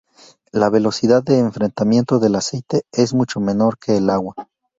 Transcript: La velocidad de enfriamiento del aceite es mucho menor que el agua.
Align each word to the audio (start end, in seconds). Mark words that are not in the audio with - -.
La 0.51 0.71
velocidad 0.71 1.21
de 1.21 1.37
enfriamiento 1.37 2.17
del 2.17 2.33
aceite 2.33 2.81
es 2.91 3.13
mucho 3.13 3.39
menor 3.39 3.77
que 3.77 3.97
el 3.97 4.09
agua. 4.09 4.33